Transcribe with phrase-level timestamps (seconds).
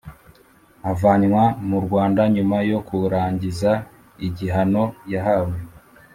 [0.91, 3.71] avanwa mu rwanda nyuma yo kurangiza
[4.27, 5.55] igihano yahawe.